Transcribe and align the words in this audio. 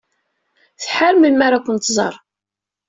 Tḥar 0.81 1.15
melmi 1.17 1.43
ara 1.47 1.63
ken-tẓer. 1.65 2.15